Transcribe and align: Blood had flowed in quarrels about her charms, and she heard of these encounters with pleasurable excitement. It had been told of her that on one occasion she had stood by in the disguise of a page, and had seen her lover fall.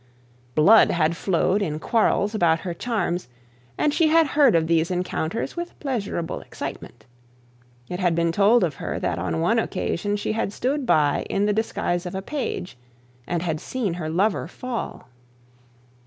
Blood 0.55 0.89
had 0.89 1.15
flowed 1.15 1.61
in 1.61 1.77
quarrels 1.77 2.33
about 2.33 2.61
her 2.61 2.73
charms, 2.73 3.27
and 3.77 3.93
she 3.93 4.07
heard 4.07 4.55
of 4.55 4.65
these 4.65 4.89
encounters 4.89 5.55
with 5.55 5.79
pleasurable 5.79 6.41
excitement. 6.41 7.05
It 7.87 7.99
had 7.99 8.15
been 8.15 8.31
told 8.31 8.63
of 8.63 8.77
her 8.77 8.97
that 8.97 9.19
on 9.19 9.41
one 9.41 9.59
occasion 9.59 10.15
she 10.15 10.31
had 10.31 10.53
stood 10.53 10.87
by 10.87 11.27
in 11.29 11.45
the 11.45 11.53
disguise 11.53 12.07
of 12.07 12.15
a 12.15 12.21
page, 12.23 12.79
and 13.27 13.43
had 13.43 13.59
seen 13.59 13.93
her 13.93 14.09
lover 14.09 14.47
fall. 14.47 15.07